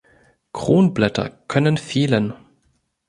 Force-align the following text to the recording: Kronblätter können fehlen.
Kronblätter 0.51 1.29
können 1.47 1.77
fehlen. 1.77 2.33